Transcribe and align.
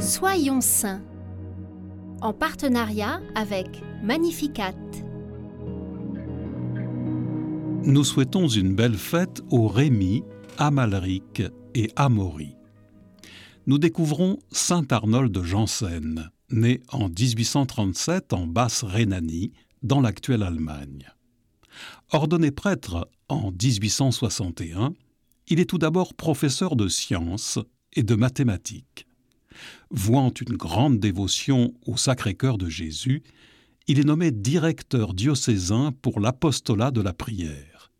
Soyons 0.00 0.62
saints 0.62 1.02
en 2.22 2.32
partenariat 2.32 3.20
avec 3.34 3.82
Magnificat. 4.02 4.74
Nous 7.84 8.02
souhaitons 8.04 8.48
une 8.48 8.74
belle 8.74 8.96
fête 8.96 9.42
aux 9.50 9.68
Rémi, 9.68 10.22
Amalric 10.56 11.42
et 11.74 11.90
Amaury. 11.96 12.56
Nous 13.66 13.78
découvrons 13.78 14.38
Saint 14.50 14.86
Arnold 14.88 15.32
de 15.32 15.42
Janssen, 15.42 16.30
né 16.50 16.80
en 16.92 17.10
1837 17.10 18.32
en 18.32 18.46
Basse-Rhénanie, 18.46 19.52
dans 19.82 20.00
l'actuelle 20.00 20.42
Allemagne. 20.42 21.08
Ordonné 22.10 22.50
prêtre 22.52 23.06
en 23.28 23.50
1861, 23.52 24.94
il 25.48 25.60
est 25.60 25.68
tout 25.68 25.78
d'abord 25.78 26.14
professeur 26.14 26.74
de 26.74 26.88
sciences 26.88 27.58
et 27.92 28.02
de 28.02 28.14
mathématiques. 28.14 29.06
Vouant 29.90 30.30
une 30.30 30.56
grande 30.56 30.98
dévotion 30.98 31.74
au 31.86 31.96
Sacré-Cœur 31.96 32.58
de 32.58 32.68
Jésus, 32.68 33.22
il 33.86 33.98
est 33.98 34.04
nommé 34.04 34.30
directeur 34.30 35.14
diocésain 35.14 35.92
pour 36.02 36.20
l'apostolat 36.20 36.90
de 36.90 37.00
la 37.00 37.12
prière. 37.12 37.90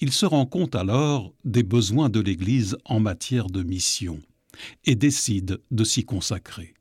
Il 0.00 0.12
se 0.12 0.24
rend 0.24 0.46
compte 0.46 0.74
alors 0.74 1.34
des 1.44 1.62
besoins 1.62 2.08
de 2.08 2.20
l'Église 2.20 2.76
en 2.84 3.00
matière 3.00 3.48
de 3.48 3.62
mission 3.62 4.20
et 4.84 4.94
décide 4.94 5.60
de 5.70 5.84
s'y 5.84 6.04
consacrer. 6.04 6.74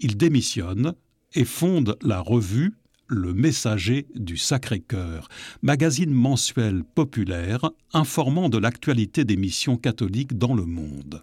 Il 0.00 0.16
démissionne 0.16 0.94
et 1.34 1.44
fonde 1.44 1.96
la 2.02 2.20
revue 2.20 2.74
Le 3.06 3.34
Messager 3.34 4.06
du 4.14 4.36
Sacré-Cœur, 4.36 5.28
magazine 5.60 6.12
mensuel 6.12 6.84
populaire 6.84 7.70
informant 7.92 8.48
de 8.48 8.58
l'actualité 8.58 9.24
des 9.24 9.36
missions 9.36 9.76
catholiques 9.76 10.38
dans 10.38 10.54
le 10.54 10.64
monde. 10.64 11.22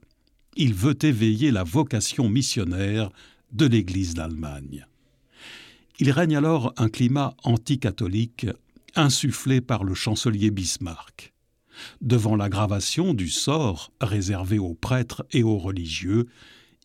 Il 0.56 0.74
veut 0.74 0.98
éveiller 1.02 1.52
la 1.52 1.64
vocation 1.64 2.30
missionnaire 2.30 3.10
de 3.52 3.66
l'Église 3.66 4.14
d'Allemagne. 4.14 4.86
Il 6.00 6.12
règne 6.12 6.38
alors 6.38 6.74
un 6.78 6.90
climat 6.90 7.36
anticatholique 7.44 8.48
insufflé 8.96 9.62
par 9.62 9.84
le 9.84 9.94
chancelier 9.94 10.52
Bismarck. 10.52 11.34
Devant 12.02 12.36
l'aggravation 12.36 13.14
du 13.14 13.30
sort 13.30 13.92
réservé 14.02 14.60
aux 14.60 14.74
prêtres 14.74 15.26
et 15.32 15.44
aux 15.44 15.58
religieux, 15.58 16.28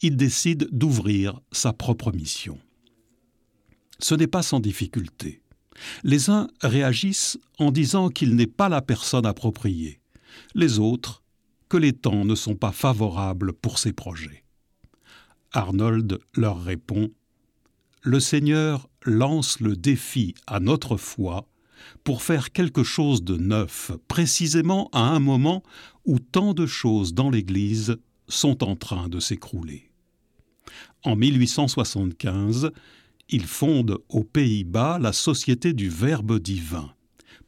il 0.03 0.17
décide 0.17 0.69
d'ouvrir 0.71 1.41
sa 1.53 1.73
propre 1.73 2.13
mission. 2.13 2.59
Ce 3.99 4.15
n'est 4.15 4.27
pas 4.27 4.43
sans 4.43 4.61
difficulté. 4.61 5.41
Les 6.03 6.31
uns 6.31 6.49
réagissent 6.61 7.39
en 7.59 7.73
disant 7.73 8.09
qu'il 8.09 8.37
n'est 8.37 8.47
pas 8.47 8.69
la 8.69 8.83
personne 8.83 9.27
appropriée, 9.27 10.01
les 10.55 10.79
autres 10.79 11.24
que 11.69 11.77
les 11.77 11.93
temps 11.93 12.25
ne 12.25 12.35
sont 12.35 12.57
pas 12.57 12.73
favorables 12.73 13.53
pour 13.53 13.79
ces 13.79 13.93
projets. 13.93 14.45
Arnold 15.53 16.19
leur 16.35 16.63
répond 16.63 17.11
Le 18.03 18.21
Seigneur 18.21 18.89
lance 19.05 19.61
le 19.61 19.77
défi 19.77 20.35
à 20.47 20.61
notre 20.61 20.97
foi 20.97 21.47
pour 22.03 22.23
faire 22.23 22.53
quelque 22.53 22.83
chose 22.83 23.23
de 23.23 23.37
neuf, 23.37 23.93
précisément 24.09 24.89
à 24.93 25.01
un 25.01 25.21
moment 25.21 25.63
où 26.05 26.19
tant 26.19 26.55
de 26.55 26.67
choses 26.67 27.15
dans 27.15 27.31
l'Église 27.31 27.97
sont 28.29 28.65
en 28.65 28.77
train 28.77 29.09
de 29.09 29.21
s'écrouler. 29.21 29.91
En 31.03 31.17
1875, 31.17 32.71
il 33.29 33.47
fonde 33.47 33.99
aux 34.09 34.25
Pays-Bas 34.25 34.99
la 34.99 35.13
Société 35.13 35.73
du 35.73 35.89
Verbe 35.89 36.39
divin, 36.39 36.93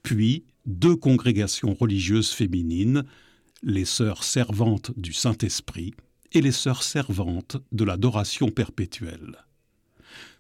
puis 0.03 0.45
deux 0.67 0.97
congrégations 0.97 1.75
religieuses 1.75 2.31
féminines, 2.31 3.05
les 3.67 3.85
Sœurs 3.85 4.23
servantes 4.23 4.93
du 4.97 5.13
Saint-Esprit 5.13 5.93
et 6.31 6.41
les 6.41 6.53
Sœurs 6.53 6.85
servantes 6.85 7.57
de 7.73 7.83
l'adoration 7.83 8.49
perpétuelle. 8.49 9.45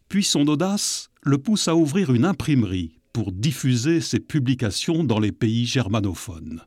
Puis 0.09 0.23
son 0.23 0.47
audace 0.47 1.11
le 1.23 1.36
pousse 1.36 1.67
à 1.67 1.75
ouvrir 1.75 2.15
une 2.15 2.25
imprimerie 2.25 3.01
pour 3.13 3.33
diffuser 3.33 4.01
ses 4.01 4.20
publications 4.20 5.03
dans 5.03 5.19
les 5.19 5.33
pays 5.33 5.67
germanophones. 5.67 6.63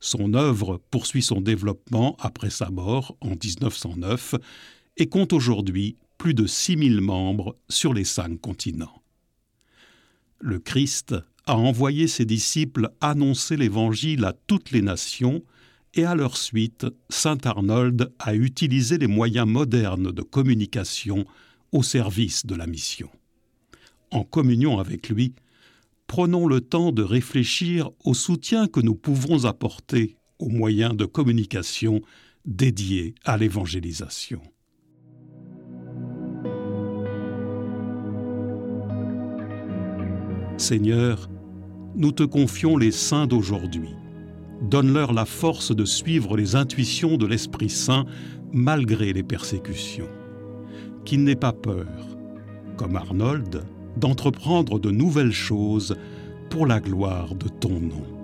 Son 0.00 0.34
œuvre 0.34 0.82
poursuit 0.90 1.22
son 1.22 1.40
développement 1.40 2.16
après 2.18 2.50
sa 2.50 2.70
mort 2.70 3.16
en 3.20 3.30
1909 3.30 4.34
et 4.96 5.06
compte 5.06 5.32
aujourd'hui 5.32 5.96
plus 6.18 6.34
de 6.34 6.46
6000 6.46 7.00
membres 7.02 7.56
sur 7.68 7.94
les 7.94 8.04
cinq 8.04 8.40
continents. 8.40 9.02
Le 10.40 10.58
Christ 10.58 11.14
a 11.46 11.56
envoyé 11.56 12.08
ses 12.08 12.24
disciples 12.24 12.90
annoncer 13.00 13.56
l'Évangile 13.56 14.24
à 14.24 14.32
toutes 14.32 14.72
les 14.72 14.82
nations 14.82 15.44
et 15.94 16.04
à 16.04 16.14
leur 16.14 16.36
suite, 16.36 16.86
Saint 17.08 17.38
Arnold 17.44 18.12
a 18.18 18.34
utilisé 18.34 18.98
les 18.98 19.06
moyens 19.06 19.46
modernes 19.46 20.12
de 20.12 20.22
communication 20.22 21.24
au 21.72 21.82
service 21.82 22.46
de 22.46 22.54
la 22.54 22.66
mission. 22.66 23.08
En 24.10 24.24
communion 24.24 24.78
avec 24.78 25.08
lui, 25.08 25.34
prenons 26.06 26.46
le 26.46 26.60
temps 26.60 26.92
de 26.92 27.02
réfléchir 27.02 27.90
au 28.04 28.14
soutien 28.14 28.68
que 28.68 28.80
nous 28.80 28.94
pouvons 28.94 29.44
apporter 29.44 30.16
aux 30.38 30.48
moyens 30.48 30.96
de 30.96 31.04
communication 31.04 32.02
dédiés 32.44 33.14
à 33.24 33.36
l'évangélisation. 33.36 34.42
Seigneur, 40.56 41.28
nous 41.96 42.12
te 42.12 42.22
confions 42.22 42.76
les 42.76 42.92
saints 42.92 43.26
d'aujourd'hui. 43.26 43.90
Donne-leur 44.64 45.12
la 45.12 45.26
force 45.26 45.76
de 45.76 45.84
suivre 45.84 46.36
les 46.36 46.56
intuitions 46.56 47.16
de 47.18 47.26
l'Esprit 47.26 47.68
Saint 47.68 48.06
malgré 48.52 49.12
les 49.12 49.22
persécutions. 49.22 50.08
Qu'ils 51.04 51.22
n'aient 51.22 51.36
pas 51.36 51.52
peur, 51.52 51.86
comme 52.78 52.96
Arnold, 52.96 53.62
d'entreprendre 53.98 54.80
de 54.80 54.90
nouvelles 54.90 55.32
choses 55.32 55.96
pour 56.48 56.66
la 56.66 56.80
gloire 56.80 57.34
de 57.34 57.48
ton 57.48 57.78
nom. 57.78 58.23